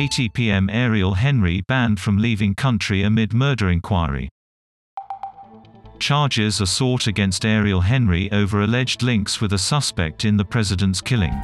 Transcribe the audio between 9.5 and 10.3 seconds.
a suspect